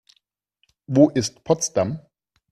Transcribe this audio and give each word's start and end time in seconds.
Wo 0.87 1.11
ist 1.11 1.43
Potsdam? 1.43 1.99